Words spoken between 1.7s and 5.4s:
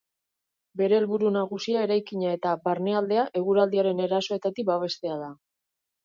eraikina eta barnealdea eguraldiaren erasoetatik babestea da.